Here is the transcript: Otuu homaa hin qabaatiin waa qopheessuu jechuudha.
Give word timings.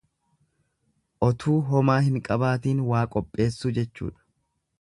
Otuu 1.27 1.57
homaa 1.73 1.99
hin 2.07 2.19
qabaatiin 2.31 2.83
waa 2.89 3.05
qopheessuu 3.17 3.77
jechuudha. 3.81 4.27